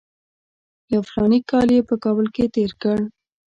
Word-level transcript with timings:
یو 0.93 1.01
فلاني 1.09 1.39
کال 1.49 1.67
یې 1.75 1.81
په 1.89 1.95
کابل 2.03 2.27
کې 2.35 2.45
تېر 2.55 2.71
کړ. 2.81 2.97